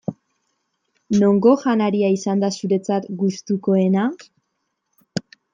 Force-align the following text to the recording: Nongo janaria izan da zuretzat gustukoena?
Nongo 1.23 1.53
janaria 1.65 2.11
izan 2.15 2.43
da 2.45 2.51
zuretzat 2.63 3.07
gustukoena? 3.23 4.11